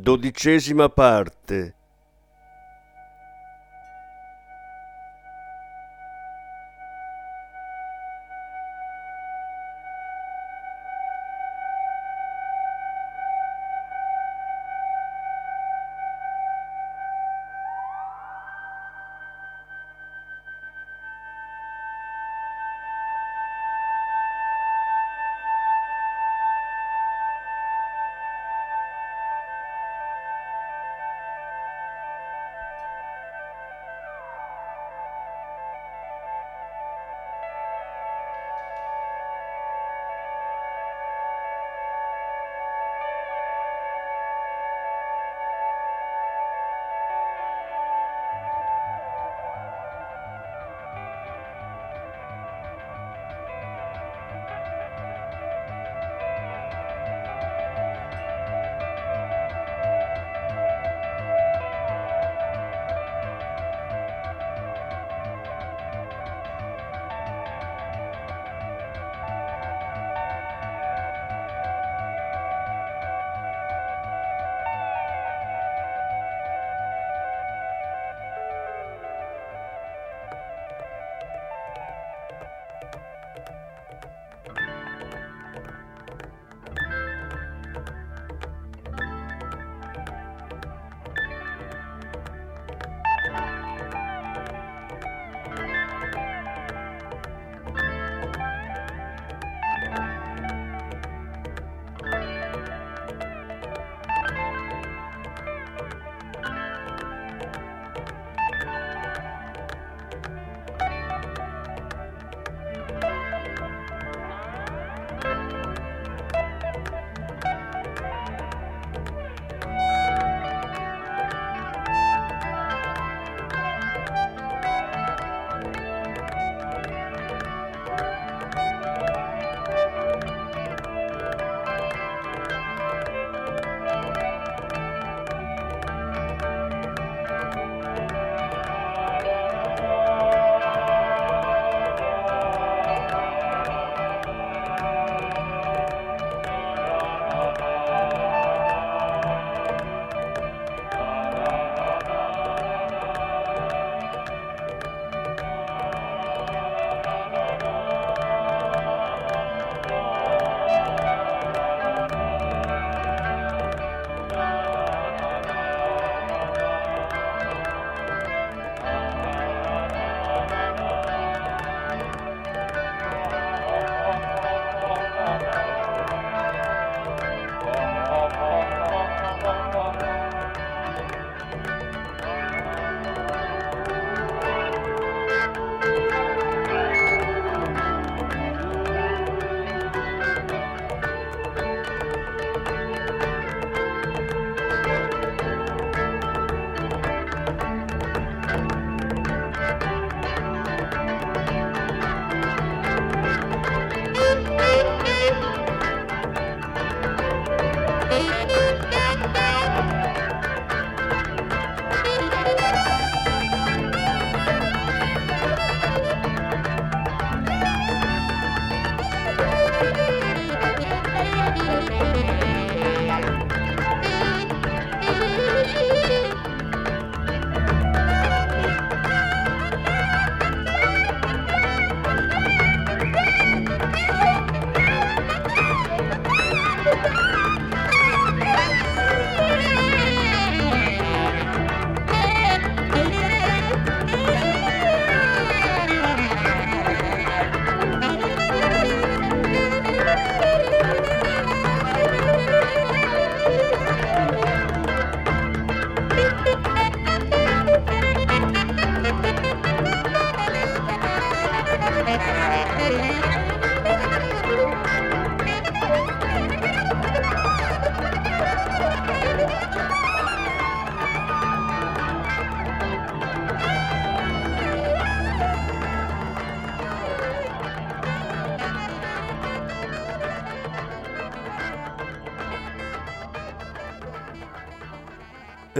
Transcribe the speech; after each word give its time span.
Dodicesima 0.00 0.88
parte 0.88 1.77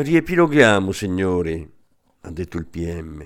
Riepiloghiamo, 0.00 0.93
signori, 0.93 1.69
ha 2.21 2.31
detto 2.31 2.56
il 2.56 2.67
PM. 2.67 3.25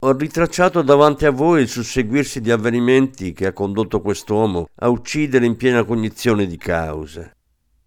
Ho 0.00 0.12
ritracciato 0.16 0.82
davanti 0.82 1.24
a 1.24 1.30
voi 1.30 1.62
il 1.62 1.68
susseguirsi 1.68 2.40
di 2.40 2.50
avvenimenti 2.50 3.32
che 3.32 3.46
ha 3.46 3.52
condotto 3.52 4.00
quest'uomo 4.00 4.70
a 4.74 4.88
uccidere 4.88 5.46
in 5.46 5.54
piena 5.54 5.84
cognizione 5.84 6.48
di 6.48 6.56
causa. 6.56 7.30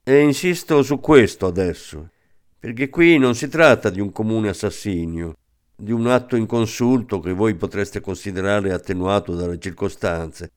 E 0.04 0.20
insisto 0.22 0.84
su 0.84 1.02
questo 1.02 1.48
adesso, 1.48 2.12
perché 2.58 2.88
qui 2.88 3.18
non 3.18 3.36
si 3.36 3.50
tratta 3.50 3.90
di 3.90 4.00
un 4.00 4.14
comune 4.14 4.48
assassinio, 4.48 5.36
di 5.76 5.92
un 5.92 6.08
atto 6.08 6.38
inconsulto 6.38 7.20
che 7.20 7.34
voi 7.34 7.56
potreste 7.56 8.00
considerare 8.00 8.72
attenuato 8.72 9.36
dalle 9.36 9.60
circostanze. 9.60 10.50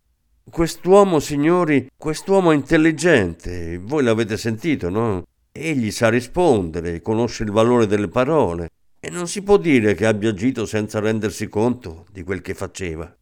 Quest'uomo, 0.49 1.19
signori, 1.19 1.91
quest'uomo 1.97 2.53
intelligente, 2.53 3.77
voi 3.79 4.05
l'avete 4.05 4.37
sentito, 4.37 4.89
no? 4.89 5.25
Egli 5.57 5.93
sa 5.93 6.09
rispondere, 6.09 7.01
conosce 7.01 7.45
il 7.45 7.53
valore 7.53 7.87
delle 7.87 8.09
parole 8.09 8.71
e 8.99 9.09
non 9.09 9.29
si 9.29 9.41
può 9.41 9.57
dire 9.57 9.95
che 9.95 10.05
abbia 10.05 10.31
agito 10.31 10.67
senza 10.67 10.99
rendersi 10.99 11.49
conto 11.49 12.07
di 12.11 12.25
quel 12.25 12.41
che 12.41 12.55
faceva. 12.55 13.17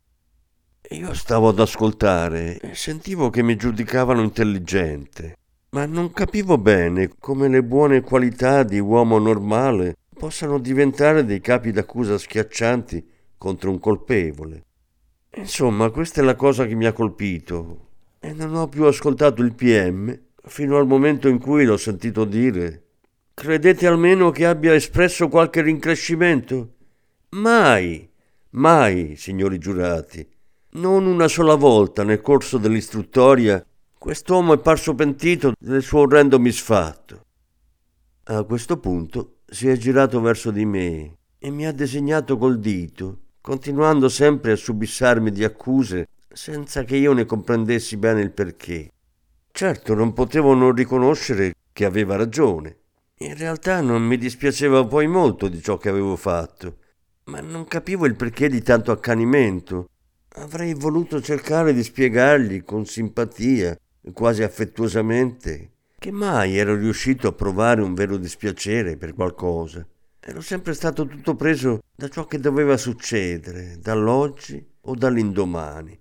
Io 0.93 1.13
stavo 1.13 1.49
ad 1.49 1.61
ascoltare 1.61 2.59
e 2.59 2.75
sentivo 2.75 3.29
che 3.29 3.43
mi 3.43 3.55
giudicavano 3.57 4.23
intelligente, 4.23 5.37
ma 5.73 5.85
non 5.85 6.11
capivo 6.13 6.57
bene 6.57 7.11
come 7.19 7.49
le 7.49 7.63
buone 7.63 8.01
qualità 8.01 8.63
di 8.63 8.79
uomo 8.79 9.19
normale 9.19 9.99
possano 10.19 10.59
diventare 10.59 11.27
dei 11.27 11.43
capi 11.43 11.71
d'accusa 11.71 12.17
schiaccianti 12.17 13.07
contro 13.37 13.69
un 13.69 13.79
colpevole. 13.79 14.65
Insomma, 15.37 15.91
questa 15.91 16.23
è 16.23 16.25
la 16.25 16.35
cosa 16.35 16.65
che 16.65 16.75
mi 16.77 16.87
ha 16.87 16.95
colpito 16.95 17.89
e 18.19 18.33
non 18.33 18.55
ho 18.55 18.69
più 18.69 18.85
ascoltato 18.85 19.43
il 19.43 19.53
PM 19.53 20.19
fino 20.45 20.77
al 20.77 20.87
momento 20.87 21.29
in 21.29 21.39
cui 21.39 21.65
l'ho 21.65 21.77
sentito 21.77 22.25
dire 22.25 22.83
Credete 23.35 23.87
almeno 23.87 24.31
che 24.31 24.47
abbia 24.47 24.75
espresso 24.75 25.29
qualche 25.29 25.63
rincrescimento? 25.63 26.75
Mai, 27.31 28.09
mai, 28.51 29.17
signori 29.17 29.59
giurati. 29.59 30.29
Non 30.75 31.07
una 31.07 31.29
sola 31.29 31.55
volta 31.55 32.05
nel 32.05 32.21
corso 32.21 32.59
dell'istruttoria 32.59 33.65
quest'uomo 33.97 34.53
è 34.53 34.59
parso 34.59 34.95
pentito 34.95 35.55
del 35.59 35.83
suo 35.83 36.01
orrendo 36.01 36.39
misfatto. 36.39 37.25
A 38.25 38.43
questo 38.45 38.79
punto 38.79 39.39
si 39.47 39.69
è 39.69 39.77
girato 39.77 40.21
verso 40.21 40.51
di 40.51 40.65
me 40.65 41.17
e 41.39 41.51
mi 41.51 41.67
ha 41.67 41.73
disegnato 41.73 42.37
col 42.37 42.59
dito, 42.59 43.19
continuando 43.41 44.09
sempre 44.09 44.53
a 44.53 44.57
subissarmi 44.57 45.31
di 45.31 45.43
accuse 45.43 46.09
senza 46.33 46.85
che 46.85 46.97
io 46.97 47.13
ne 47.13 47.25
comprendessi 47.25 47.97
bene 47.97 48.21
il 48.21 48.31
perché. 48.31 48.91
Certo, 49.53 49.95
non 49.95 50.15
potevo 50.15 50.55
non 50.55 50.75
riconoscere 50.75 51.53
che 51.73 51.85
aveva 51.85 52.17
ragione. 52.17 52.79
In 53.19 53.37
realtà 53.37 53.81
non 53.83 54.03
mi 54.03 54.17
dispiaceva 54.17 54.85
poi 54.87 55.07
molto 55.07 55.47
di 55.49 55.63
ciò 55.63 55.77
che 55.77 55.91
avevo 55.91 56.17
fatto, 56.17 56.79
ma 57.25 57.41
non 57.41 57.67
capivo 57.67 58.07
il 58.07 58.17
perché 58.17 58.49
di 58.49 58.63
tanto 58.63 58.91
accanimento. 58.91 59.89
Avrei 60.37 60.75
voluto 60.75 61.21
cercare 61.21 61.75
di 61.75 61.83
spiegargli 61.83 62.65
con 62.65 62.87
simpatia, 62.87 63.79
quasi 64.13 64.43
affettuosamente, 64.43 65.71
che 65.99 66.11
mai 66.11 66.57
ero 66.57 66.75
riuscito 66.75 67.29
a 67.29 67.33
provare 67.33 67.83
un 67.83 67.95
vero 67.95 68.17
dispiacere 68.17 68.97
per 68.97 69.15
qualcosa. 69.15 69.87
Ero 70.19 70.41
sempre 70.41 70.73
stato 70.73 71.07
tutto 71.07 71.37
preso 71.37 71.83
da 71.95 72.09
ciò 72.09 72.27
che 72.27 72.39
doveva 72.39 72.77
succedere, 72.77 73.79
dall'oggi 73.81 74.67
o 74.81 74.95
dall'indomani. 74.95 76.01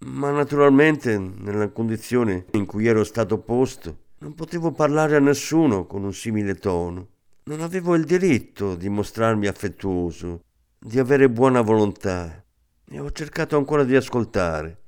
Ma 0.00 0.30
naturalmente, 0.30 1.18
nella 1.18 1.68
condizione 1.68 2.46
in 2.52 2.66
cui 2.66 2.86
ero 2.86 3.04
stato 3.04 3.38
posto, 3.38 3.98
non 4.18 4.34
potevo 4.34 4.72
parlare 4.72 5.16
a 5.16 5.20
nessuno 5.20 5.86
con 5.86 6.04
un 6.04 6.12
simile 6.12 6.54
tono. 6.54 7.08
Non 7.44 7.60
avevo 7.60 7.94
il 7.94 8.04
diritto 8.04 8.74
di 8.74 8.88
mostrarmi 8.88 9.46
affettuoso, 9.46 10.42
di 10.78 10.98
avere 10.98 11.30
buona 11.30 11.60
volontà. 11.60 12.44
E 12.88 12.98
ho 12.98 13.10
cercato 13.12 13.56
ancora 13.56 13.84
di 13.84 13.96
ascoltare, 13.96 14.78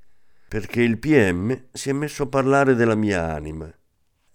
perché 0.49 0.83
il 0.83 0.99
PM 0.99 1.69
si 1.73 1.91
è 1.91 1.93
messo 1.93 2.25
a 2.25 2.29
parlare 2.29 2.75
della 2.75 2.95
mia 2.95 3.33
anima 3.33 3.73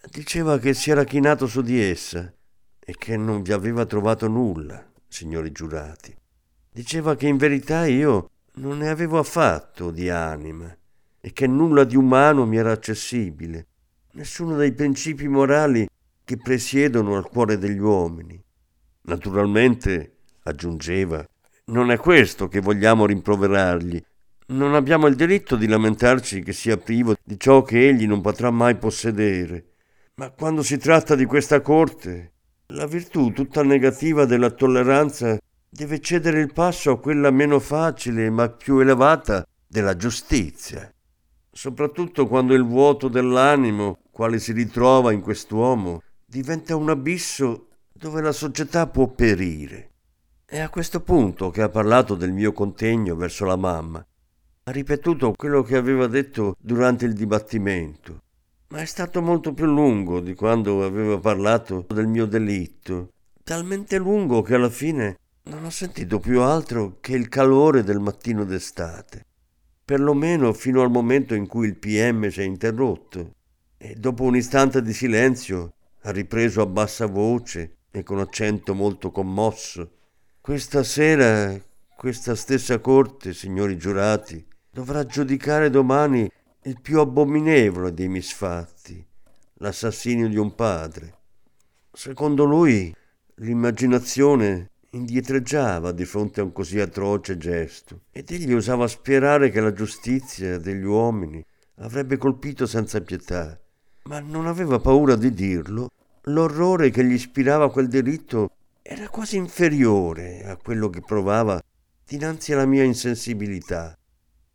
Diceva 0.10 0.58
che 0.58 0.74
si 0.74 0.90
era 0.90 1.04
chinato 1.04 1.48
su 1.48 1.62
di 1.62 1.82
essa 1.82 2.34
e 2.80 2.96
che 2.98 3.18
non 3.18 3.42
vi 3.42 3.52
aveva 3.52 3.86
trovato 3.86 4.28
nulla, 4.28 4.90
signori 5.08 5.52
giurati. 5.52 6.16
Diceva 6.72 7.16
che 7.16 7.28
in 7.28 7.36
verità 7.36 7.86
io 7.86 8.30
non 8.58 8.80
ne 8.80 8.90
avevo 8.90 9.20
affatto 9.20 9.92
di 9.92 10.10
anima 10.10 10.76
e 11.20 11.32
che 11.34 11.48
nulla 11.48 11.84
di 11.84 11.96
umano 11.96 12.46
mi 12.46 12.58
era 12.58 12.72
accessibile, 12.72 13.68
nessuno 14.14 14.56
dei 14.56 14.72
principi 14.72 15.28
morali 15.28 15.88
che 16.24 16.38
presiedono 16.38 17.16
al 17.16 17.28
cuore 17.30 17.58
degli 17.58 17.80
uomini. 17.80 18.42
Naturalmente, 19.02 20.18
aggiungeva, 20.44 21.26
non 21.66 21.92
è 21.92 21.98
questo 21.98 22.48
che 22.48 22.60
vogliamo 22.60 23.06
rimproverargli. 23.06 24.04
Non 24.48 24.74
abbiamo 24.74 25.08
il 25.08 25.16
diritto 25.16 25.56
di 25.56 25.68
lamentarci 25.68 26.42
che 26.42 26.54
sia 26.54 26.78
privo 26.78 27.16
di 27.24 27.38
ciò 27.40 27.62
che 27.62 27.88
egli 27.88 28.08
non 28.08 28.22
potrà 28.22 28.50
mai 28.50 28.76
possedere. 28.76 29.74
Ma 30.16 30.32
quando 30.32 30.64
si 30.64 30.78
tratta 30.78 31.16
di 31.16 31.26
questa 31.26 31.62
corte, 31.62 32.32
la 32.68 32.88
virtù 32.88 33.32
tutta 33.32 33.64
negativa 33.64 34.26
della 34.26 34.50
tolleranza 34.50 35.38
deve 35.70 36.00
cedere 36.00 36.40
il 36.40 36.54
passo 36.54 36.92
a 36.92 37.00
quella 37.00 37.32
meno 37.32 37.60
facile 37.60 38.30
ma 38.30 38.50
più 38.50 38.80
elevata 38.80 39.46
della 39.68 39.96
giustizia. 39.96 40.92
Soprattutto 41.52 42.28
quando 42.28 42.54
il 42.54 42.64
vuoto 42.64 43.08
dell'animo, 43.08 44.00
quale 44.12 44.40
si 44.40 44.52
ritrova 44.52 45.12
in 45.12 45.22
quest'uomo, 45.22 46.02
diventa 46.26 46.76
un 46.76 46.90
abisso 46.90 47.68
dove 47.92 48.22
la 48.22 48.32
società 48.32 48.88
può 48.88 49.08
perire. 49.08 49.92
È 50.46 50.60
a 50.60 50.70
questo 50.70 51.02
punto 51.02 51.50
che 51.50 51.62
ha 51.62 51.70
parlato 51.70 52.16
del 52.16 52.32
mio 52.32 52.54
contegno 52.54 53.16
verso 53.16 53.46
la 53.46 53.56
mamma. 53.56 54.06
Ha 54.64 54.72
ripetuto 54.72 55.34
quello 55.34 55.64
che 55.64 55.76
aveva 55.76 56.08
detto 56.08 56.56
durante 56.60 57.06
il 57.06 57.14
dibattimento 57.14 58.22
ma 58.70 58.80
è 58.80 58.86
stato 58.86 59.22
molto 59.22 59.54
più 59.54 59.66
lungo 59.66 60.20
di 60.20 60.34
quando 60.34 60.84
aveva 60.84 61.18
parlato 61.20 61.86
del 61.88 62.08
mio 62.08 62.26
delitto, 62.26 63.12
talmente 63.44 63.98
lungo 63.98 64.42
che 64.42 64.56
alla 64.56 64.70
fine 64.70 65.18
non 65.48 65.64
ho 65.64 65.70
sentito 65.70 66.20
più 66.20 66.42
altro 66.42 66.98
che 67.00 67.14
il 67.14 67.30
calore 67.30 67.84
del 67.84 68.00
mattino 68.00 68.44
d'estate, 68.44 69.26
perlomeno 69.84 70.54
fino 70.54 70.82
al 70.82 70.92
momento 70.92 71.34
in 71.34 71.48
cui 71.48 71.68
il 71.68 71.78
PM 71.78 72.28
si 72.30 72.42
è 72.42 72.44
interrotto 72.44 73.32
e 73.78 73.96
dopo 73.96 74.24
un 74.24 74.36
istante 74.36 74.82
di 74.82 74.94
silenzio 74.94 75.74
ha 76.02 76.12
ripreso 76.12 76.62
a 76.62 76.66
bassa 76.66 77.06
voce 77.06 77.78
e 77.92 78.04
con 78.04 78.20
accento 78.20 78.74
molto 78.74 79.12
commosso. 79.12 79.92
Questa 80.42 80.84
sera 80.84 81.60
questa 81.98 82.36
stessa 82.36 82.78
corte, 82.80 83.34
signori 83.34 83.76
giurati, 83.76 84.46
dovrà 84.70 85.04
giudicare 85.04 85.72
domani 85.72 86.30
il 86.64 86.80
più 86.80 87.00
abominevole 87.00 87.92
dei 87.92 88.08
misfatti, 88.08 89.04
l'assassinio 89.56 90.28
di 90.28 90.38
un 90.38 90.54
padre. 90.54 91.16
Secondo 91.92 92.44
lui 92.44 92.94
l'immaginazione 93.38 94.70
indietreggiava 94.92 95.92
di 95.92 96.06
fronte 96.06 96.40
a 96.40 96.44
un 96.44 96.52
così 96.52 96.80
atroce 96.80 97.38
gesto 97.38 98.02
ed 98.12 98.32
egli 98.32 98.54
osava 98.54 98.88
sperare 98.88 99.50
che 99.50 99.60
la 99.60 99.74
giustizia 99.74 100.58
degli 100.58 100.84
uomini 100.84 101.44
avrebbe 101.76 102.18
colpito 102.18 102.66
senza 102.66 103.02
pietà, 103.02 103.60
ma 104.04 104.20
non 104.20 104.48
aveva 104.48 104.80
paura 104.80 105.16
di 105.16 105.34
dirlo. 105.34 105.90
L'orrore 106.24 106.90
che 106.90 107.04
gli 107.04 107.14
ispirava 107.14 107.72
quel 107.72 107.88
delitto 107.88 108.52
era 108.82 109.10
quasi 109.10 109.38
inferiore 109.38 110.44
a 110.46 110.58
quello 110.58 110.90
che 110.90 111.02
provava 111.02 111.62
dinanzi 112.06 112.54
alla 112.54 112.66
mia 112.66 112.84
insensibilità. 112.84 113.98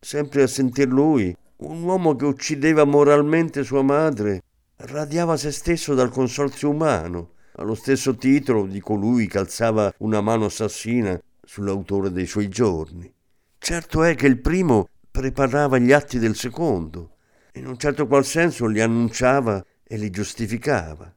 Sempre 0.01 0.43
a 0.43 0.47
sentir 0.47 0.89
lui 0.89 1.35
un 1.57 1.83
uomo 1.83 2.17
che 2.17 2.25
uccideva 2.25 2.85
moralmente 2.85 3.63
sua 3.63 3.83
madre 3.83 4.43
radiava 4.77 5.37
se 5.37 5.53
stesso 5.53 5.95
dal 5.95 6.11
consorzio 6.11 6.71
umano, 6.71 7.32
allo 7.57 7.75
stesso 7.75 8.17
titolo 8.17 8.67
di 8.67 8.81
colui 8.81 9.27
che 9.27 9.39
alzava 9.39 9.93
una 9.99 10.21
mano 10.21 10.47
assassina 10.47 11.21
sull'autore 11.43 12.11
dei 12.11 12.27
suoi 12.27 12.49
giorni. 12.49 13.13
Certo 13.59 14.03
è 14.03 14.15
che 14.15 14.27
il 14.27 14.41
primo 14.41 14.89
preparava 15.11 15.79
gli 15.79 15.93
atti 15.93 16.19
del 16.19 16.35
secondo, 16.35 17.17
in 17.55 17.67
un 17.67 17.77
certo 17.79 18.07
qual 18.07 18.25
senso 18.25 18.67
li 18.67 18.81
annunciava 18.81 19.65
e 19.83 19.97
li 19.97 20.11
giustificava. 20.11 21.15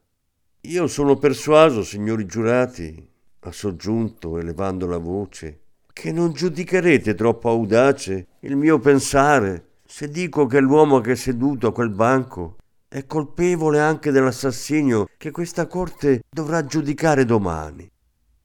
Io 0.62 0.86
sono 0.86 1.16
persuaso, 1.16 1.82
signori 1.82 2.26
giurati, 2.26 3.08
ha 3.40 3.52
soggiunto 3.52 4.38
elevando 4.38 4.86
la 4.86 4.98
voce, 4.98 5.60
che 5.92 6.12
non 6.12 6.32
giudicherete 6.32 7.14
troppo 7.14 7.48
audace 7.48 8.26
il 8.40 8.56
mio 8.56 8.78
pensare 8.78 9.64
se 9.86 10.08
dico 10.08 10.46
che 10.46 10.60
l'uomo 10.60 11.00
che 11.00 11.12
è 11.12 11.14
seduto 11.14 11.68
a 11.68 11.72
quel 11.72 11.90
banco 11.90 12.56
è 12.88 13.04
colpevole 13.04 13.80
anche 13.80 14.12
dell'assassinio 14.12 15.08
che 15.18 15.30
questa 15.32 15.66
corte 15.66 16.22
dovrà 16.30 16.64
giudicare 16.64 17.24
domani 17.24 17.90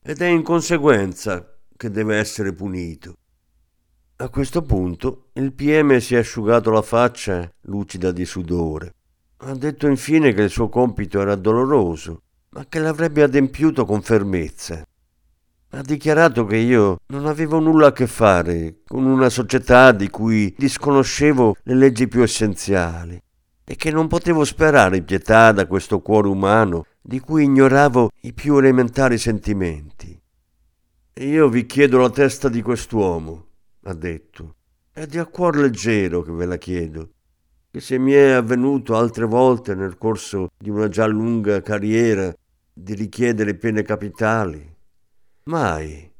ed 0.03 0.19
è 0.19 0.25
in 0.25 0.41
conseguenza 0.41 1.57
che 1.77 1.91
deve 1.91 2.17
essere 2.17 2.51
punito. 2.53 3.15
A 4.17 4.29
questo 4.29 4.63
punto 4.63 5.29
il 5.33 5.53
PM 5.53 5.97
si 5.99 6.15
è 6.15 6.19
asciugato 6.19 6.71
la 6.71 6.81
faccia 6.81 7.49
lucida 7.61 8.11
di 8.11 8.25
sudore. 8.25 8.95
Ha 9.37 9.53
detto 9.53 9.87
infine 9.87 10.33
che 10.33 10.41
il 10.41 10.49
suo 10.49 10.69
compito 10.69 11.21
era 11.21 11.35
doloroso 11.35 12.23
ma 12.49 12.65
che 12.67 12.79
l'avrebbe 12.79 13.23
adempiuto 13.23 13.85
con 13.85 14.01
fermezza. 14.01 14.83
Ha 15.73 15.81
dichiarato 15.81 16.45
che 16.45 16.57
io 16.57 16.97
non 17.07 17.25
avevo 17.27 17.59
nulla 17.59 17.87
a 17.87 17.93
che 17.93 18.07
fare 18.07 18.81
con 18.85 19.05
una 19.05 19.29
società 19.29 19.91
di 19.91 20.09
cui 20.09 20.53
disconoscevo 20.57 21.55
le 21.63 21.75
leggi 21.75 22.07
più 22.07 22.21
essenziali 22.21 23.21
e 23.71 23.77
che 23.77 23.89
non 23.89 24.09
potevo 24.09 24.43
sperare 24.43 25.01
pietà 25.01 25.53
da 25.53 25.65
questo 25.65 26.01
cuore 26.01 26.27
umano 26.27 26.87
di 27.01 27.21
cui 27.21 27.45
ignoravo 27.45 28.09
i 28.23 28.33
più 28.33 28.57
elementari 28.57 29.17
sentimenti. 29.17 30.21
Io 31.13 31.47
vi 31.47 31.65
chiedo 31.65 31.97
la 31.99 32.09
testa 32.09 32.49
di 32.49 32.61
quest'uomo, 32.61 33.45
ha 33.83 33.93
detto. 33.93 34.55
È 34.91 35.05
di 35.05 35.17
a 35.17 35.25
cuor 35.25 35.55
leggero 35.55 36.21
che 36.21 36.33
ve 36.33 36.45
la 36.47 36.57
chiedo, 36.57 37.11
che 37.71 37.79
se 37.79 37.97
mi 37.97 38.11
è 38.11 38.31
avvenuto 38.31 38.97
altre 38.97 39.23
volte 39.23 39.73
nel 39.73 39.97
corso 39.97 40.49
di 40.57 40.69
una 40.69 40.89
già 40.89 41.05
lunga 41.05 41.61
carriera 41.61 42.35
di 42.73 42.93
richiedere 42.93 43.55
pene 43.55 43.83
capitali, 43.83 44.69
mai, 45.43 46.11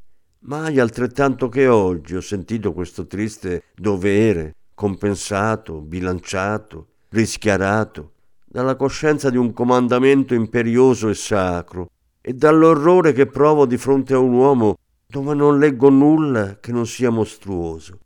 mai 0.44 0.80
altrettanto 0.80 1.50
che 1.50 1.68
oggi 1.68 2.16
ho 2.16 2.22
sentito 2.22 2.72
questo 2.72 3.08
triste 3.08 3.64
dovere, 3.76 4.56
compensato, 4.74 5.82
bilanciato, 5.82 6.91
rischiarato, 7.12 8.14
dalla 8.46 8.76
coscienza 8.76 9.30
di 9.30 9.38
un 9.38 9.54
comandamento 9.54 10.34
imperioso 10.34 11.10
e 11.10 11.14
sacro, 11.14 11.90
e 12.22 12.34
dall'orrore 12.34 13.14
che 13.14 13.26
provo 13.26 13.66
di 13.66 13.78
fronte 13.78 14.14
a 14.14 14.20
un 14.20 14.34
uomo 14.34 14.78
dove 15.08 15.34
non 15.34 15.60
leggo 15.60 15.90
nulla 15.90 16.60
che 16.60 16.72
non 16.72 16.86
sia 16.86 17.10
mostruoso. 17.10 18.00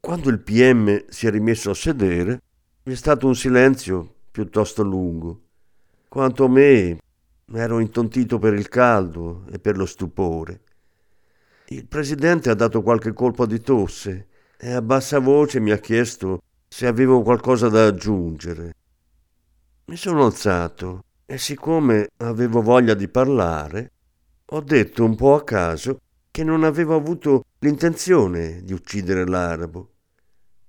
Quando 0.00 0.30
il 0.30 0.40
PM 0.40 1.04
si 1.08 1.26
è 1.26 1.30
rimesso 1.30 1.70
a 1.70 1.74
sedere, 1.74 2.42
vi 2.82 2.92
è 2.92 2.96
stato 2.96 3.26
un 3.26 3.36
silenzio 3.36 4.14
piuttosto 4.32 4.82
lungo. 4.82 5.42
Quanto 6.08 6.44
a 6.44 6.48
me, 6.48 6.98
ero 7.52 7.78
intontito 7.78 8.38
per 8.38 8.54
il 8.54 8.68
caldo 8.68 9.44
e 9.52 9.60
per 9.60 9.76
lo 9.76 9.86
stupore. 9.86 10.62
Il 11.68 11.86
presidente 11.86 12.50
ha 12.50 12.54
dato 12.54 12.82
qualche 12.82 13.12
colpo 13.12 13.46
di 13.46 13.60
tosse 13.60 14.26
e 14.58 14.72
a 14.72 14.82
bassa 14.82 15.20
voce 15.20 15.60
mi 15.60 15.70
ha 15.70 15.78
chiesto 15.78 16.42
se 16.72 16.86
avevo 16.86 17.20
qualcosa 17.20 17.68
da 17.68 17.84
aggiungere. 17.84 18.72
Mi 19.84 19.96
sono 19.96 20.24
alzato 20.24 21.04
e 21.26 21.36
siccome 21.36 22.08
avevo 22.16 22.62
voglia 22.62 22.94
di 22.94 23.08
parlare, 23.08 23.92
ho 24.46 24.60
detto 24.62 25.04
un 25.04 25.14
po' 25.14 25.34
a 25.34 25.44
caso 25.44 26.00
che 26.30 26.42
non 26.42 26.64
avevo 26.64 26.96
avuto 26.96 27.44
l'intenzione 27.58 28.62
di 28.62 28.72
uccidere 28.72 29.26
l'arabo. 29.26 29.90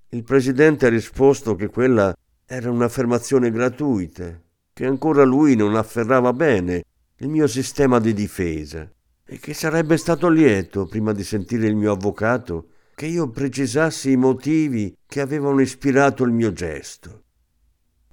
Il 0.10 0.24
presidente 0.24 0.88
ha 0.88 0.89
risposto 0.89 1.55
che 1.55 1.69
quella 1.69 2.13
era 2.45 2.69
un'affermazione 2.69 3.50
gratuita, 3.50 4.38
che 4.74 4.86
ancora 4.86 5.24
lui 5.24 5.55
non 5.55 5.74
afferrava 5.74 6.33
bene 6.33 6.83
il 7.19 7.29
mio 7.29 7.48
sistema 7.48 8.00
di 8.00 8.13
difesa 8.13 8.91
e 9.25 9.39
che 9.39 9.53
sarebbe 9.53 9.95
stato 9.95 10.27
lieto, 10.27 10.86
prima 10.86 11.13
di 11.13 11.24
sentire 11.24 11.65
il 11.67 11.77
mio 11.77 11.93
avvocato, 11.93 12.73
che 13.03 13.10
io 13.10 13.27
precisassi 13.27 14.12
i 14.12 14.15
motivi 14.15 14.95
che 15.05 15.19
avevano 15.19 15.60
ispirato 15.60 16.24
il 16.24 16.31
mio 16.31 16.53
gesto. 16.53 17.24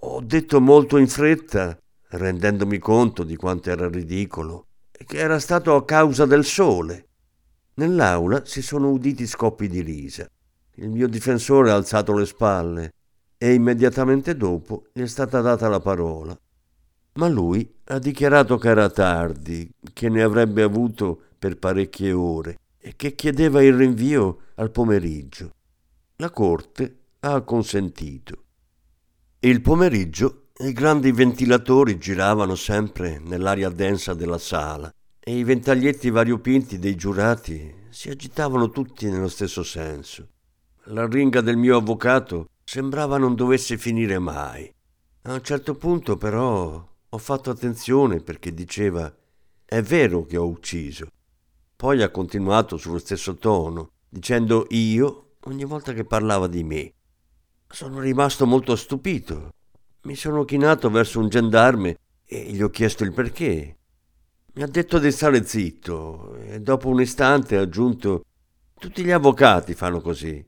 Ho 0.00 0.20
detto 0.20 0.60
molto 0.60 0.96
in 0.96 1.06
fretta, 1.06 1.78
rendendomi 2.08 2.78
conto 2.78 3.22
di 3.22 3.36
quanto 3.36 3.70
era 3.70 3.88
ridicolo, 3.88 4.66
che 4.90 5.16
era 5.16 5.38
stato 5.38 5.76
a 5.76 5.84
causa 5.84 6.26
del 6.26 6.44
sole. 6.44 7.06
Nell'aula 7.74 8.44
si 8.44 8.62
sono 8.62 8.90
uditi 8.90 9.28
scoppi 9.28 9.68
di 9.68 9.80
risa. 9.80 10.28
Il 10.74 10.88
mio 10.88 11.06
difensore 11.06 11.70
ha 11.70 11.76
alzato 11.76 12.12
le 12.12 12.26
spalle 12.26 12.92
e 13.38 13.54
immediatamente 13.54 14.36
dopo 14.36 14.86
gli 14.92 15.02
è 15.02 15.06
stata 15.06 15.40
data 15.40 15.68
la 15.68 15.78
parola. 15.78 16.36
Ma 17.12 17.28
lui 17.28 17.76
ha 17.84 18.00
dichiarato 18.00 18.58
che 18.58 18.68
era 18.70 18.90
tardi, 18.90 19.70
che 19.92 20.08
ne 20.08 20.24
avrebbe 20.24 20.62
avuto 20.62 21.16
per 21.38 21.58
parecchie 21.58 22.10
ore 22.10 22.58
e 22.76 22.94
che 22.96 23.14
chiedeva 23.14 23.62
il 23.62 23.76
rinvio 23.76 24.46
al 24.60 24.70
pomeriggio. 24.70 25.54
La 26.16 26.30
corte 26.30 26.98
ha 27.20 27.40
consentito. 27.40 28.44
Il 29.40 29.62
pomeriggio 29.62 30.48
i 30.58 30.72
grandi 30.74 31.12
ventilatori 31.12 31.98
giravano 31.98 32.54
sempre 32.54 33.18
nell'aria 33.18 33.70
densa 33.70 34.12
della 34.12 34.36
sala 34.36 34.92
e 35.18 35.38
i 35.38 35.44
ventaglietti 35.44 36.10
variopinti 36.10 36.78
dei 36.78 36.94
giurati 36.94 37.74
si 37.88 38.10
agitavano 38.10 38.68
tutti 38.68 39.08
nello 39.08 39.28
stesso 39.28 39.62
senso. 39.62 40.28
La 40.84 41.06
ringa 41.06 41.40
del 41.40 41.56
mio 41.56 41.78
avvocato 41.78 42.50
sembrava 42.62 43.16
non 43.16 43.34
dovesse 43.34 43.78
finire 43.78 44.18
mai. 44.18 44.70
A 45.22 45.32
un 45.32 45.42
certo 45.42 45.74
punto 45.74 46.18
però 46.18 46.86
ho 47.08 47.18
fatto 47.18 47.48
attenzione 47.48 48.20
perché 48.20 48.52
diceva 48.52 49.10
è 49.64 49.80
vero 49.80 50.26
che 50.26 50.36
ho 50.36 50.46
ucciso. 50.46 51.06
Poi 51.74 52.02
ha 52.02 52.10
continuato 52.10 52.76
sullo 52.76 52.98
stesso 52.98 53.36
tono, 53.36 53.92
dicendo 54.10 54.66
io 54.70 55.36
ogni 55.44 55.64
volta 55.64 55.92
che 55.92 56.04
parlava 56.04 56.48
di 56.48 56.64
me. 56.64 56.92
Sono 57.68 58.00
rimasto 58.00 58.46
molto 58.46 58.74
stupito. 58.76 59.54
Mi 60.02 60.16
sono 60.16 60.44
chinato 60.44 60.90
verso 60.90 61.20
un 61.20 61.28
gendarme 61.28 61.96
e 62.24 62.50
gli 62.52 62.60
ho 62.60 62.68
chiesto 62.68 63.04
il 63.04 63.12
perché. 63.12 63.76
Mi 64.54 64.62
ha 64.62 64.66
detto 64.66 64.98
di 64.98 65.12
stare 65.12 65.44
zitto 65.44 66.34
e 66.36 66.60
dopo 66.60 66.88
un 66.88 67.00
istante 67.00 67.56
ha 67.56 67.60
aggiunto 67.62 68.24
tutti 68.78 69.04
gli 69.04 69.10
avvocati 69.10 69.74
fanno 69.74 70.00
così. 70.00 70.44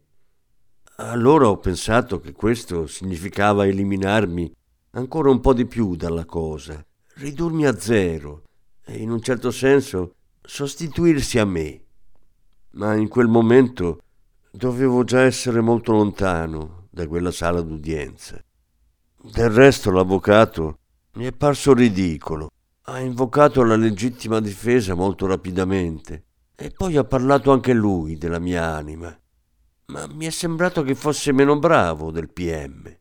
Allora 0.97 1.49
ho 1.49 1.59
pensato 1.59 2.19
che 2.19 2.33
questo 2.33 2.87
significava 2.87 3.67
eliminarmi 3.67 4.53
ancora 4.93 5.31
un 5.31 5.41
po' 5.41 5.53
di 5.53 5.67
più 5.67 5.95
dalla 5.95 6.25
cosa, 6.25 6.85
ridurmi 7.15 7.67
a 7.67 7.79
zero 7.79 8.45
e 8.85 8.97
in 8.99 9.11
un 9.11 9.21
certo 9.23 9.51
senso 9.51 10.15
sostituirsi 10.41 11.39
a 11.39 11.45
me. 11.45 11.82
Ma 12.73 12.95
in 12.95 13.09
quel 13.09 13.29
momento 13.29 14.01
dovevo 14.51 15.05
già 15.05 15.23
essere 15.23 15.61
molto 15.61 15.93
lontano 15.93 16.87
da 16.91 17.07
quella 17.07 17.31
sala 17.31 17.61
d'udienza. 17.61 18.43
Del 19.23 19.51
resto 19.51 19.91
l'avvocato 19.91 20.79
mi 21.15 21.25
è 21.25 21.33
parso 21.33 21.75
ridicolo. 21.75 22.51
Ha 22.85 22.99
invocato 23.01 23.63
la 23.63 23.77
legittima 23.77 24.41
difesa 24.41 24.95
molto 24.95 25.27
rapidamente 25.27 26.25
e 26.57 26.71
poi 26.71 26.97
ha 26.97 27.05
parlato 27.05 27.53
anche 27.53 27.73
lui 27.73 28.17
della 28.17 28.39
mia 28.39 28.75
anima. 28.75 29.17
Ma 29.87 30.07
mi 30.07 30.27
è 30.27 30.31
sembrato 30.31 30.83
che 30.83 30.95
fosse 30.95 31.33
meno 31.33 31.59
bravo 31.59 32.11
del 32.11 32.31
PM. 32.31 32.95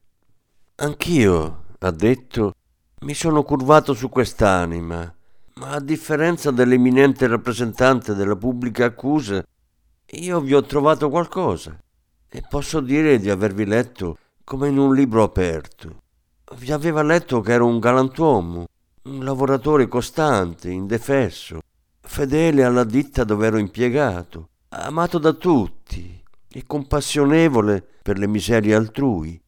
Anch'io, 0.75 1.63
ha 1.79 1.91
detto, 1.91 2.53
mi 3.01 3.13
sono 3.13 3.43
curvato 3.43 3.93
su 3.93 4.09
quest'anima, 4.09 5.15
ma 5.55 5.69
a 5.69 5.79
differenza 5.79 6.51
dell'eminente 6.51 7.27
rappresentante 7.27 8.13
della 8.13 8.35
pubblica 8.35 8.85
accusa, 8.85 9.43
io 10.13 10.41
vi 10.41 10.53
ho 10.53 10.61
trovato 10.61 11.09
qualcosa 11.09 11.77
e 12.29 12.43
posso 12.49 12.81
dire 12.81 13.17
di 13.17 13.29
avervi 13.29 13.65
letto 13.65 14.17
come 14.43 14.67
in 14.67 14.77
un 14.77 14.93
libro 14.93 15.23
aperto. 15.23 15.99
Vi 16.57 16.71
aveva 16.71 17.01
letto 17.01 17.39
che 17.39 17.53
ero 17.53 17.65
un 17.65 17.79
galantuomo, 17.79 18.65
un 19.03 19.23
lavoratore 19.23 19.87
costante, 19.87 20.69
indefesso, 20.69 21.61
fedele 22.01 22.65
alla 22.65 22.83
ditta 22.83 23.23
dove 23.23 23.47
ero 23.47 23.57
impiegato, 23.57 24.49
amato 24.69 25.17
da 25.17 25.31
tutti 25.31 26.21
e 26.49 26.63
compassionevole 26.67 27.81
per 28.01 28.17
le 28.17 28.27
miserie 28.27 28.75
altrui. 28.75 29.41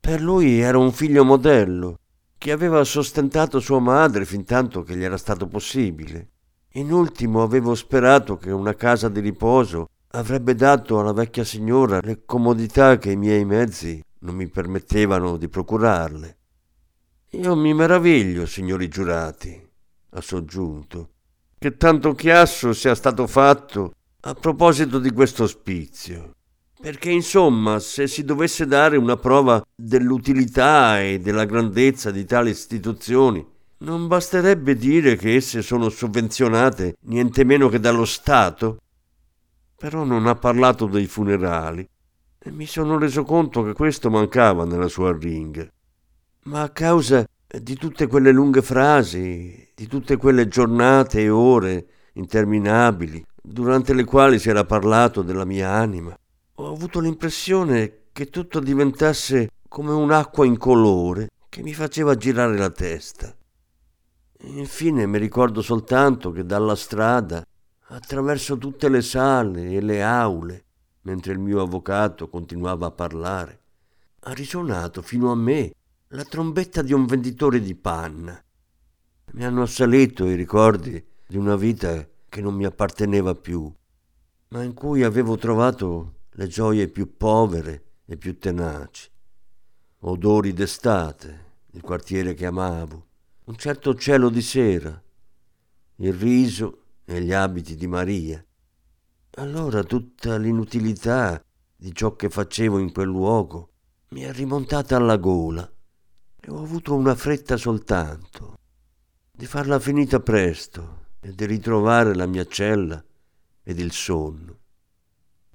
Per 0.00 0.20
lui 0.20 0.58
ero 0.58 0.80
un 0.80 0.90
figlio 0.90 1.24
modello 1.24 1.98
che 2.36 2.50
aveva 2.50 2.82
sostentato 2.82 3.60
sua 3.60 3.78
madre 3.78 4.24
fin 4.24 4.44
tanto 4.44 4.82
che 4.82 4.96
gli 4.96 5.04
era 5.04 5.16
stato 5.16 5.46
possibile. 5.46 6.30
In 6.76 6.90
ultimo 6.90 7.44
avevo 7.44 7.76
sperato 7.76 8.36
che 8.36 8.50
una 8.50 8.74
casa 8.74 9.08
di 9.08 9.20
riposo 9.20 9.90
avrebbe 10.08 10.56
dato 10.56 10.98
alla 10.98 11.12
vecchia 11.12 11.44
signora 11.44 12.00
le 12.02 12.22
comodità 12.24 12.98
che 12.98 13.12
i 13.12 13.16
miei 13.16 13.44
mezzi 13.44 14.02
non 14.20 14.34
mi 14.34 14.48
permettevano 14.48 15.36
di 15.36 15.48
procurarle. 15.48 16.36
Io 17.30 17.54
mi 17.54 17.72
meraviglio, 17.74 18.44
signori 18.44 18.88
giurati, 18.88 19.68
ha 20.10 20.20
soggiunto, 20.20 21.10
che 21.60 21.76
tanto 21.76 22.12
chiasso 22.14 22.72
sia 22.72 22.96
stato 22.96 23.28
fatto 23.28 23.92
a 24.22 24.34
proposito 24.34 24.98
di 24.98 25.12
questo 25.12 25.44
ospizio. 25.44 26.32
Perché 26.80 27.12
insomma, 27.12 27.78
se 27.78 28.08
si 28.08 28.24
dovesse 28.24 28.66
dare 28.66 28.96
una 28.96 29.16
prova 29.16 29.62
dell'utilità 29.72 31.00
e 31.00 31.20
della 31.20 31.44
grandezza 31.44 32.10
di 32.10 32.24
tali 32.24 32.50
istituzioni, 32.50 33.53
non 33.84 34.06
basterebbe 34.06 34.74
dire 34.74 35.14
che 35.16 35.34
esse 35.34 35.60
sono 35.60 35.90
sovvenzionate 35.90 36.96
niente 37.02 37.44
meno 37.44 37.68
che 37.68 37.78
dallo 37.78 38.06
Stato 38.06 38.78
però 39.76 40.04
non 40.04 40.26
ha 40.26 40.34
parlato 40.34 40.86
dei 40.86 41.06
funerali 41.06 41.86
e 42.38 42.50
mi 42.50 42.64
sono 42.64 42.98
reso 42.98 43.22
conto 43.24 43.62
che 43.62 43.74
questo 43.74 44.08
mancava 44.08 44.64
nella 44.64 44.88
sua 44.88 45.16
ring. 45.16 45.70
Ma 46.44 46.62
a 46.62 46.70
causa 46.70 47.26
di 47.46 47.74
tutte 47.74 48.06
quelle 48.06 48.32
lunghe 48.32 48.62
frasi, 48.62 49.72
di 49.74 49.86
tutte 49.86 50.16
quelle 50.16 50.48
giornate 50.48 51.20
e 51.20 51.28
ore 51.28 51.86
interminabili, 52.14 53.24
durante 53.42 53.92
le 53.92 54.04
quali 54.04 54.38
si 54.38 54.48
era 54.48 54.64
parlato 54.64 55.20
della 55.22 55.44
mia 55.44 55.70
anima, 55.70 56.16
ho 56.54 56.72
avuto 56.72 57.00
l'impressione 57.00 58.04
che 58.12 58.30
tutto 58.30 58.60
diventasse 58.60 59.50
come 59.68 59.92
un'acqua 59.92 60.46
incolore 60.46 61.28
che 61.48 61.62
mi 61.62 61.74
faceva 61.74 62.14
girare 62.14 62.56
la 62.56 62.70
testa. 62.70 63.34
Infine 64.40 65.06
mi 65.06 65.18
ricordo 65.18 65.62
soltanto 65.62 66.30
che 66.30 66.44
dalla 66.44 66.74
strada, 66.74 67.44
attraverso 67.88 68.58
tutte 68.58 68.88
le 68.88 69.02
sale 69.02 69.70
e 69.70 69.80
le 69.80 70.02
aule, 70.02 70.64
mentre 71.02 71.32
il 71.32 71.38
mio 71.38 71.62
avvocato 71.62 72.28
continuava 72.28 72.86
a 72.86 72.90
parlare, 72.90 73.60
ha 74.20 74.32
risuonato 74.32 75.02
fino 75.02 75.30
a 75.30 75.34
me 75.34 75.74
la 76.08 76.24
trombetta 76.24 76.82
di 76.82 76.92
un 76.92 77.06
venditore 77.06 77.60
di 77.60 77.74
panna. 77.74 78.42
Mi 79.32 79.44
hanno 79.44 79.62
assalito 79.62 80.26
i 80.26 80.34
ricordi 80.34 81.04
di 81.26 81.36
una 81.36 81.56
vita 81.56 82.06
che 82.28 82.40
non 82.40 82.54
mi 82.54 82.64
apparteneva 82.64 83.34
più, 83.34 83.72
ma 84.48 84.62
in 84.62 84.74
cui 84.74 85.02
avevo 85.02 85.36
trovato 85.36 86.14
le 86.30 86.46
gioie 86.46 86.88
più 86.88 87.16
povere 87.16 87.84
e 88.06 88.16
più 88.16 88.38
tenaci. 88.38 89.10
Odori 90.00 90.52
d'estate, 90.52 91.44
il 91.72 91.80
quartiere 91.80 92.34
che 92.34 92.46
amavo, 92.46 93.06
un 93.46 93.56
certo 93.56 93.94
cielo 93.94 94.30
di 94.30 94.40
sera, 94.40 95.02
il 95.96 96.12
riso 96.14 96.84
e 97.04 97.20
gli 97.20 97.32
abiti 97.32 97.76
di 97.76 97.86
Maria. 97.86 98.42
Allora 99.36 99.82
tutta 99.82 100.38
l'inutilità 100.38 101.44
di 101.76 101.94
ciò 101.94 102.16
che 102.16 102.30
facevo 102.30 102.78
in 102.78 102.90
quel 102.92 103.08
luogo 103.08 103.68
mi 104.10 104.22
è 104.22 104.32
rimontata 104.32 104.96
alla 104.96 105.18
gola 105.18 105.70
e 106.40 106.50
ho 106.50 106.62
avuto 106.62 106.94
una 106.94 107.14
fretta 107.14 107.58
soltanto 107.58 108.54
di 109.30 109.44
farla 109.44 109.78
finita 109.78 110.20
presto 110.20 111.02
e 111.20 111.34
di 111.34 111.44
ritrovare 111.44 112.14
la 112.14 112.26
mia 112.26 112.46
cella 112.46 113.02
ed 113.62 113.78
il 113.78 113.92
sonno. 113.92 114.58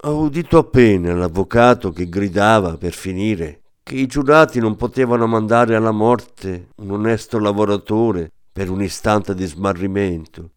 Ho 0.03 0.19
udito 0.19 0.59
appena 0.59 1.15
l'avvocato 1.15 1.91
che 1.91 2.07
gridava 2.07 2.77
per 2.77 2.93
finire 2.93 3.63
che 3.89 3.95
i 3.95 4.05
giurati 4.05 4.59
non 4.59 4.75
potevano 4.75 5.25
mandare 5.25 5.75
alla 5.75 5.89
morte 5.89 6.67
un 6.75 6.91
onesto 6.91 7.39
lavoratore 7.39 8.31
per 8.51 8.69
un 8.69 8.83
istante 8.83 9.33
di 9.33 9.47
smarrimento 9.47 10.51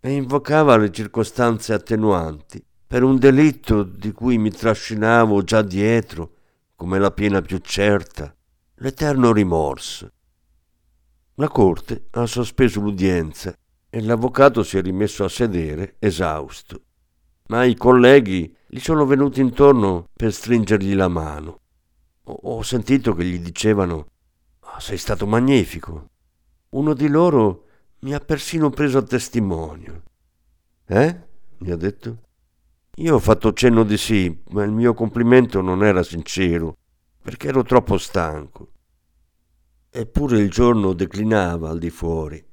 e 0.00 0.12
invocava 0.12 0.78
le 0.78 0.90
circostanze 0.90 1.74
attenuanti 1.74 2.64
per 2.86 3.02
un 3.02 3.18
delitto 3.18 3.82
di 3.82 4.12
cui 4.12 4.38
mi 4.38 4.50
trascinavo 4.50 5.42
già 5.42 5.60
dietro, 5.60 6.30
come 6.74 6.98
la 6.98 7.10
pena 7.10 7.42
più 7.42 7.58
certa, 7.58 8.34
l'eterno 8.76 9.34
rimorso. 9.34 10.10
La 11.34 11.48
corte 11.48 12.06
ha 12.12 12.24
sospeso 12.24 12.80
l'udienza 12.80 13.54
e 13.90 14.00
l'avvocato 14.00 14.62
si 14.62 14.78
è 14.78 14.80
rimesso 14.80 15.24
a 15.24 15.28
sedere, 15.28 15.96
esausto. 15.98 16.80
Ma 17.48 17.64
i 17.64 17.76
colleghi 17.76 18.56
gli 18.66 18.78
sono 18.78 19.04
venuti 19.04 19.42
intorno 19.42 20.08
per 20.14 20.32
stringergli 20.32 20.94
la 20.94 21.08
mano. 21.08 21.60
Ho 22.24 22.62
sentito 22.62 23.14
che 23.14 23.24
gli 23.24 23.38
dicevano 23.38 24.06
oh, 24.60 24.78
sei 24.78 24.96
stato 24.96 25.26
magnifico. 25.26 26.10
Uno 26.70 26.94
di 26.94 27.08
loro 27.08 27.66
mi 28.00 28.14
ha 28.14 28.20
persino 28.20 28.70
preso 28.70 28.98
a 28.98 29.02
testimonio. 29.02 30.02
Eh? 30.86 31.20
mi 31.58 31.70
ha 31.70 31.76
detto. 31.76 32.18
Io 32.96 33.14
ho 33.14 33.18
fatto 33.18 33.52
cenno 33.52 33.84
di 33.84 33.96
sì, 33.96 34.42
ma 34.50 34.64
il 34.64 34.70
mio 34.70 34.94
complimento 34.94 35.60
non 35.60 35.82
era 35.82 36.02
sincero, 36.02 36.76
perché 37.22 37.48
ero 37.48 37.62
troppo 37.62 37.96
stanco. 37.98 38.68
Eppure 39.90 40.38
il 40.38 40.50
giorno 40.50 40.92
declinava 40.92 41.70
al 41.70 41.78
di 41.78 41.90
fuori 41.90 42.44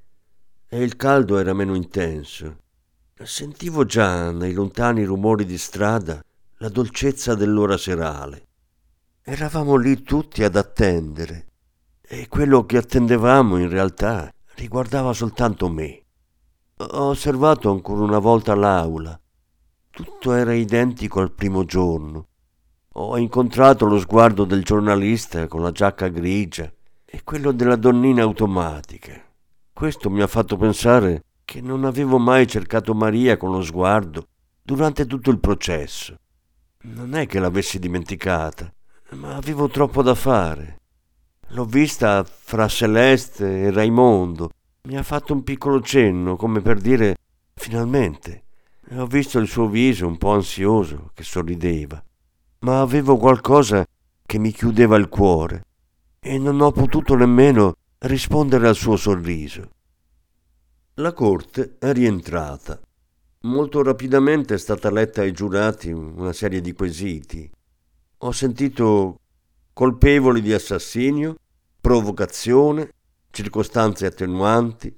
e 0.67 0.83
il 0.83 0.95
caldo 0.95 1.37
era 1.37 1.53
meno 1.53 1.75
intenso. 1.75 2.57
Sentivo 3.21 3.85
già 3.85 4.31
nei 4.31 4.53
lontani 4.53 5.03
rumori 5.03 5.45
di 5.45 5.57
strada 5.57 6.23
la 6.57 6.69
dolcezza 6.69 7.35
dell'ora 7.35 7.77
serale. 7.77 8.48
Eravamo 9.31 9.75
lì 9.75 10.01
tutti 10.01 10.43
ad 10.43 10.55
attendere 10.55 11.45
e 12.01 12.27
quello 12.27 12.65
che 12.65 12.77
attendevamo 12.77 13.57
in 13.57 13.69
realtà 13.69 14.33
riguardava 14.55 15.13
soltanto 15.13 15.69
me. 15.69 16.03
Ho 16.77 17.09
osservato 17.09 17.69
ancora 17.69 18.01
una 18.01 18.17
volta 18.17 18.55
l'aula. 18.55 19.21
Tutto 19.91 20.33
era 20.33 20.55
identico 20.55 21.19
al 21.19 21.31
primo 21.31 21.63
giorno. 21.63 22.25
Ho 22.93 23.19
incontrato 23.19 23.85
lo 23.85 23.99
sguardo 23.99 24.45
del 24.45 24.63
giornalista 24.63 25.45
con 25.45 25.61
la 25.61 25.71
giacca 25.71 26.07
grigia 26.07 26.67
e 27.05 27.23
quello 27.23 27.51
della 27.51 27.75
donnina 27.75 28.23
automatica. 28.23 29.13
Questo 29.71 30.09
mi 30.09 30.23
ha 30.23 30.27
fatto 30.27 30.57
pensare 30.57 31.25
che 31.45 31.61
non 31.61 31.85
avevo 31.85 32.17
mai 32.17 32.47
cercato 32.47 32.95
Maria 32.95 33.37
con 33.37 33.51
lo 33.51 33.61
sguardo 33.61 34.25
durante 34.63 35.05
tutto 35.05 35.29
il 35.29 35.39
processo. 35.39 36.15
Non 36.85 37.13
è 37.13 37.27
che 37.27 37.37
l'avessi 37.37 37.77
dimenticata, 37.77 38.73
ma 39.11 39.35
avevo 39.35 39.67
troppo 39.67 40.01
da 40.01 40.15
fare. 40.15 40.77
L'ho 41.49 41.65
vista 41.65 42.23
fra 42.23 42.67
Celeste 42.67 43.63
e 43.63 43.71
Raimondo. 43.71 44.51
Mi 44.83 44.97
ha 44.97 45.03
fatto 45.03 45.33
un 45.33 45.43
piccolo 45.43 45.81
cenno, 45.81 46.35
come 46.35 46.61
per 46.61 46.79
dire 46.79 47.17
finalmente. 47.55 48.43
E 48.87 48.99
ho 48.99 49.07
visto 49.07 49.39
il 49.39 49.47
suo 49.47 49.67
viso 49.67 50.07
un 50.07 50.17
po' 50.17 50.31
ansioso, 50.31 51.11
che 51.13 51.23
sorrideva. 51.23 52.03
Ma 52.59 52.81
avevo 52.81 53.17
qualcosa 53.17 53.85
che 54.25 54.37
mi 54.37 54.51
chiudeva 54.51 54.95
il 54.97 55.09
cuore 55.09 55.63
e 56.19 56.37
non 56.37 56.61
ho 56.61 56.71
potuto 56.71 57.15
nemmeno 57.15 57.75
rispondere 57.99 58.67
al 58.67 58.75
suo 58.75 58.95
sorriso. 58.95 59.69
La 60.95 61.13
corte 61.13 61.77
è 61.79 61.93
rientrata. 61.93 62.79
Molto 63.41 63.81
rapidamente 63.81 64.53
è 64.53 64.57
stata 64.57 64.91
letta 64.91 65.21
ai 65.21 65.31
giurati 65.31 65.91
una 65.91 66.33
serie 66.33 66.61
di 66.61 66.73
quesiti. 66.73 67.49
Ho 68.21 68.33
sentito 68.33 69.21
colpevoli 69.71 70.41
di 70.41 70.51
assassinio, 70.51 71.37
provocazione, 71.79 72.91
circostanze 73.31 74.07
attenuanti. 74.07 74.93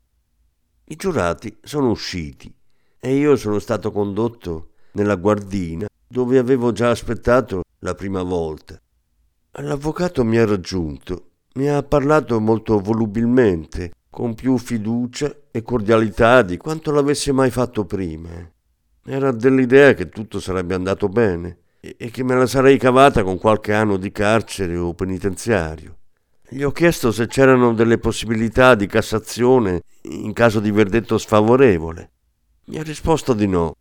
I 0.85 0.95
giurati 0.95 1.55
sono 1.61 1.91
usciti 1.91 2.51
e 2.99 3.15
io 3.15 3.35
sono 3.35 3.59
stato 3.59 3.91
condotto 3.91 4.71
nella 4.93 5.17
guardina 5.17 5.85
dove 6.07 6.39
avevo 6.39 6.71
già 6.71 6.89
aspettato 6.89 7.61
la 7.79 7.93
prima 7.93 8.23
volta. 8.23 8.81
L'avvocato 9.51 10.23
mi 10.23 10.39
ha 10.39 10.45
raggiunto 10.45 11.27
mi 11.53 11.69
ha 11.69 11.83
parlato 11.83 12.39
molto 12.39 12.79
volubilmente, 12.79 13.91
con 14.09 14.33
più 14.33 14.57
fiducia 14.57 15.31
e 15.51 15.61
cordialità 15.61 16.41
di 16.41 16.57
quanto 16.57 16.91
l'avesse 16.91 17.33
mai 17.33 17.51
fatto 17.51 17.85
prima. 17.85 18.29
Era 19.03 19.31
dell'idea 19.31 19.93
che 19.93 20.09
tutto 20.09 20.39
sarebbe 20.39 20.73
andato 20.73 21.07
bene 21.07 21.57
e 21.81 22.11
che 22.11 22.23
me 22.23 22.35
la 22.35 22.45
sarei 22.45 22.77
cavata 22.77 23.23
con 23.23 23.39
qualche 23.39 23.73
anno 23.73 23.97
di 23.97 24.11
carcere 24.11 24.77
o 24.77 24.93
penitenziario. 24.93 25.97
Gli 26.47 26.61
ho 26.63 26.71
chiesto 26.71 27.11
se 27.11 27.27
c'erano 27.27 27.73
delle 27.73 27.97
possibilità 27.97 28.75
di 28.75 28.85
Cassazione 28.85 29.81
in 30.03 30.31
caso 30.33 30.59
di 30.59 30.69
verdetto 30.69 31.17
sfavorevole. 31.17 32.11
Mi 32.65 32.77
ha 32.77 32.83
risposto 32.83 33.33
di 33.33 33.47
no. 33.47 33.75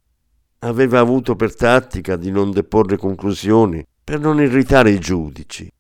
Aveva 0.60 0.98
avuto 0.98 1.36
per 1.36 1.54
tattica 1.54 2.16
di 2.16 2.30
non 2.30 2.52
deporre 2.52 2.96
conclusioni 2.96 3.84
per 4.02 4.18
non 4.18 4.40
irritare 4.40 4.90
i 4.90 4.98
giudici. 4.98 5.70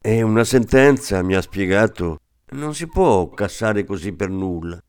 E 0.00 0.22
una 0.22 0.44
sentenza, 0.44 1.22
mi 1.22 1.34
ha 1.34 1.40
spiegato, 1.40 2.18
non 2.50 2.74
si 2.74 2.86
può 2.86 3.28
cassare 3.30 3.84
così 3.84 4.12
per 4.12 4.28
nulla. 4.28 4.82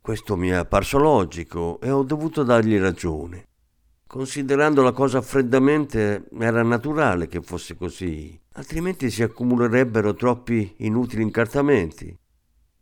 Questo 0.00 0.36
mi 0.36 0.48
è 0.48 0.54
apparso 0.54 0.98
logico 0.98 1.80
e 1.80 1.90
ho 1.90 2.02
dovuto 2.02 2.44
dargli 2.44 2.78
ragione. 2.78 3.46
Considerando 4.14 4.80
la 4.82 4.92
cosa 4.92 5.20
freddamente, 5.20 6.28
era 6.38 6.62
naturale 6.62 7.26
che 7.26 7.42
fosse 7.42 7.74
così, 7.74 8.40
altrimenti 8.52 9.10
si 9.10 9.24
accumulerebbero 9.24 10.14
troppi 10.14 10.72
inutili 10.76 11.20
incartamenti. 11.20 12.16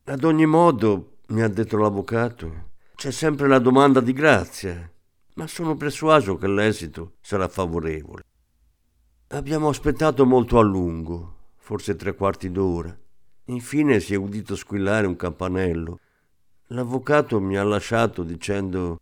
Ad 0.04 0.24
ogni 0.24 0.44
modo, 0.44 1.20
mi 1.28 1.40
ha 1.40 1.48
detto 1.48 1.78
l'avvocato, 1.78 2.72
c'è 2.96 3.10
sempre 3.10 3.48
la 3.48 3.58
domanda 3.58 4.00
di 4.00 4.12
grazia, 4.12 4.92
ma 5.36 5.46
sono 5.46 5.74
persuaso 5.74 6.36
che 6.36 6.48
l'esito 6.48 7.14
sarà 7.22 7.48
favorevole. 7.48 8.24
Abbiamo 9.28 9.70
aspettato 9.70 10.26
molto 10.26 10.58
a 10.58 10.62
lungo 10.62 11.36
forse 11.56 11.96
tre 11.96 12.14
quarti 12.14 12.50
d'ora. 12.50 12.94
Infine 13.46 14.00
si 14.00 14.12
è 14.12 14.18
udito 14.18 14.54
squillare 14.54 15.06
un 15.06 15.16
campanello. 15.16 15.98
L'avvocato 16.66 17.40
mi 17.40 17.56
ha 17.56 17.64
lasciato 17.64 18.22
dicendo 18.22 18.98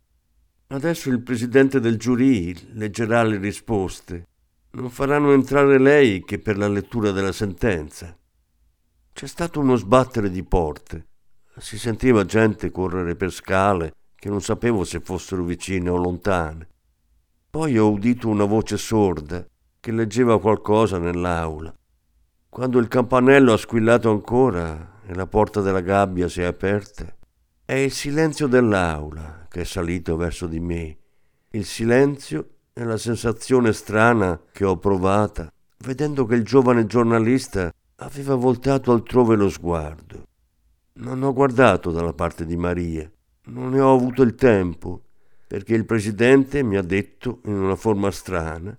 Adesso 0.71 1.09
il 1.09 1.21
presidente 1.21 1.81
del 1.81 1.97
giurì 1.97 2.55
leggerà 2.75 3.23
le 3.23 3.35
risposte. 3.37 4.27
Non 4.71 4.89
faranno 4.89 5.33
entrare 5.33 5.77
lei 5.77 6.23
che 6.23 6.39
per 6.39 6.57
la 6.57 6.69
lettura 6.69 7.11
della 7.11 7.33
sentenza. 7.33 8.17
C'è 9.11 9.27
stato 9.27 9.59
uno 9.59 9.75
sbattere 9.75 10.29
di 10.29 10.43
porte. 10.43 11.07
Si 11.57 11.77
sentiva 11.77 12.23
gente 12.23 12.71
correre 12.71 13.17
per 13.17 13.31
scale 13.31 13.91
che 14.15 14.29
non 14.29 14.41
sapevo 14.41 14.85
se 14.85 15.01
fossero 15.01 15.43
vicine 15.43 15.89
o 15.89 15.97
lontane. 15.97 16.69
Poi 17.49 17.77
ho 17.77 17.91
udito 17.91 18.29
una 18.29 18.45
voce 18.45 18.77
sorda 18.77 19.45
che 19.77 19.91
leggeva 19.91 20.39
qualcosa 20.39 20.97
nell'aula. 20.97 21.73
Quando 22.47 22.79
il 22.79 22.87
campanello 22.87 23.51
ha 23.51 23.57
squillato 23.57 24.09
ancora 24.09 25.01
e 25.05 25.13
la 25.15 25.27
porta 25.27 25.59
della 25.59 25.81
gabbia 25.81 26.29
si 26.29 26.39
è 26.39 26.45
aperta, 26.45 27.13
è 27.65 27.73
il 27.73 27.91
silenzio 27.91 28.47
dell'aula 28.47 29.47
che 29.49 29.61
è 29.61 29.63
salito 29.63 30.15
verso 30.15 30.47
di 30.47 30.59
me. 30.59 30.97
Il 31.51 31.65
silenzio 31.65 32.49
e 32.73 32.83
la 32.83 32.97
sensazione 32.97 33.73
strana 33.73 34.39
che 34.51 34.65
ho 34.65 34.77
provata 34.77 35.51
vedendo 35.81 36.25
che 36.25 36.35
il 36.35 36.43
giovane 36.43 36.85
giornalista 36.85 37.73
aveva 37.97 38.35
voltato 38.35 38.91
altrove 38.91 39.35
lo 39.35 39.49
sguardo. 39.49 40.27
Non 40.93 41.23
ho 41.23 41.33
guardato 41.33 41.91
dalla 41.91 42.13
parte 42.13 42.45
di 42.45 42.55
Maria, 42.55 43.09
non 43.45 43.71
ne 43.71 43.79
ho 43.79 43.93
avuto 43.93 44.21
il 44.21 44.35
tempo, 44.35 45.03
perché 45.47 45.73
il 45.73 45.85
presidente 45.85 46.63
mi 46.63 46.77
ha 46.77 46.81
detto 46.81 47.41
in 47.45 47.53
una 47.53 47.75
forma 47.75 48.11
strana 48.11 48.77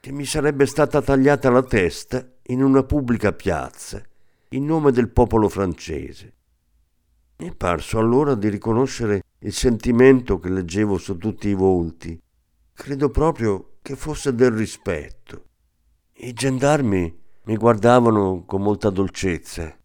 che 0.00 0.12
mi 0.12 0.24
sarebbe 0.24 0.66
stata 0.66 1.02
tagliata 1.02 1.50
la 1.50 1.62
testa 1.62 2.26
in 2.48 2.62
una 2.62 2.82
pubblica 2.82 3.32
piazza 3.32 4.02
in 4.50 4.66
nome 4.66 4.92
del 4.92 5.08
popolo 5.08 5.48
francese. 5.48 6.32
Mi 7.36 7.48
è 7.48 7.54
parso 7.54 7.98
allora 7.98 8.34
di 8.34 8.48
riconoscere 8.48 9.22
il 9.38 9.52
sentimento 9.52 10.38
che 10.38 10.48
leggevo 10.48 10.98
su 10.98 11.18
tutti 11.18 11.48
i 11.48 11.54
volti. 11.54 12.20
Credo 12.72 13.10
proprio 13.10 13.76
che 13.82 13.96
fosse 13.96 14.34
del 14.34 14.52
rispetto. 14.52 15.44
I 16.14 16.32
gendarmi 16.32 17.22
mi 17.44 17.56
guardavano 17.56 18.44
con 18.44 18.62
molta 18.62 18.88
dolcezza. 18.90 19.76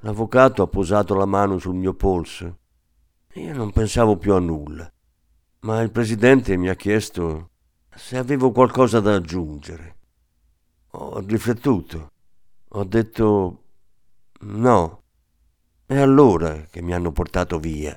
L'avvocato 0.00 0.62
ha 0.62 0.66
posato 0.66 1.14
la 1.14 1.26
mano 1.26 1.58
sul 1.58 1.74
mio 1.74 1.94
polso. 1.94 2.58
Io 3.34 3.54
non 3.54 3.70
pensavo 3.70 4.16
più 4.16 4.34
a 4.34 4.38
nulla, 4.38 4.90
ma 5.60 5.80
il 5.82 5.90
presidente 5.90 6.56
mi 6.56 6.68
ha 6.68 6.74
chiesto 6.74 7.50
se 7.94 8.16
avevo 8.16 8.50
qualcosa 8.50 9.00
da 9.00 9.14
aggiungere. 9.14 9.96
Ho 10.92 11.20
riflettuto. 11.20 12.10
Ho 12.68 12.84
detto 12.84 13.62
no. 14.40 15.02
È 15.88 15.96
allora 15.96 16.66
che 16.68 16.82
mi 16.82 16.92
hanno 16.92 17.12
portato 17.12 17.60
via. 17.60 17.96